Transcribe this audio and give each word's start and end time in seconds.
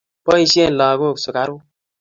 Poisyen 0.27 0.73
lagok 0.79 1.15
sugaruk. 1.23 1.61